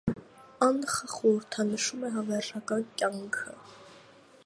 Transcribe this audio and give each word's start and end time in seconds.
Անխը 0.67 1.09
խորհրդանշում 1.17 2.07
է 2.09 2.11
հավերժական 2.17 2.89
կյանքը։ 3.03 3.59